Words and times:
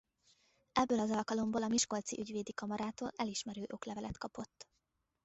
Ebből 0.71 0.99
az 0.99 1.09
alkalomból 1.11 1.63
a 1.63 1.67
Miskolci 1.67 2.19
Ügyvédi 2.19 2.53
Kamarától 2.53 3.11
elismerő 3.15 3.65
oklevelet 3.67 4.17
kapott. 4.17 4.67